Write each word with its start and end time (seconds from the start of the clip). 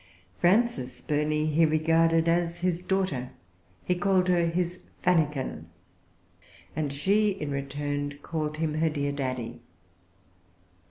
Frances 0.39 0.99
Burney 1.03 1.45
he 1.45 1.63
regarded 1.63 2.27
as 2.27 2.61
his 2.61 2.81
daughter. 2.81 3.29
He 3.85 3.93
called 3.93 4.29
her 4.29 4.47
his 4.47 4.81
Fannikin; 5.03 5.67
and 6.75 6.91
she 6.91 7.29
in 7.29 7.51
return 7.51 8.17
called 8.23 8.57
him 8.57 8.73
her 8.79 8.89
dear 8.89 9.11
Daddy. 9.11 9.61